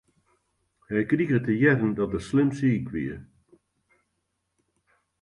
[0.87, 3.17] Hy krige te hearren dat er slim siik wie.